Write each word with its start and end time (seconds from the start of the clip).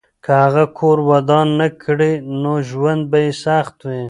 که 0.23 0.31
هغه 0.43 0.63
کور 0.77 0.97
ودان 1.09 1.47
نه 1.59 1.67
کړي، 1.83 2.13
نو 2.41 2.53
ژوند 2.69 3.01
به 3.11 3.17
یې 3.25 3.31
سخت 3.45 3.75
وي. 3.87 3.99